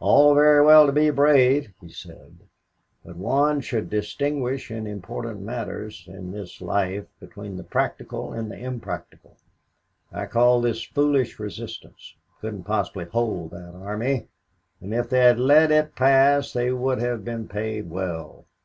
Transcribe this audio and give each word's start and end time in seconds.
"All 0.00 0.34
very 0.34 0.64
well 0.66 0.84
to 0.86 0.90
be 0.90 1.10
brave," 1.10 1.72
he 1.80 1.90
said, 1.90 2.38
"but 3.04 3.14
one 3.16 3.60
should 3.60 3.88
distinguish 3.88 4.68
in 4.68 4.84
important 4.84 5.42
matters 5.42 6.06
in 6.08 6.32
this 6.32 6.60
life 6.60 7.06
between 7.20 7.56
the 7.56 7.62
practical 7.62 8.32
and 8.32 8.52
impractical. 8.52 9.36
I 10.12 10.26
call 10.26 10.60
this 10.60 10.82
foolish 10.82 11.38
resistance 11.38 12.16
couldn't 12.40 12.64
possibly 12.64 13.04
hold 13.04 13.52
that 13.52 13.76
army, 13.76 14.26
and 14.80 14.92
if 14.92 15.08
they 15.08 15.20
had 15.20 15.38
let 15.38 15.70
it 15.70 15.94
pass 15.94 16.52
they 16.52 16.72
would 16.72 16.98
have 17.00 17.24
been 17.24 17.46
paid 17.46 17.88
well. 17.88 18.44